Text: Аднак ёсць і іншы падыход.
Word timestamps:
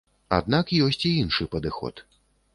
Аднак 0.37 0.73
ёсць 0.85 1.03
і 1.11 1.13
іншы 1.25 1.49
падыход. 1.59 2.05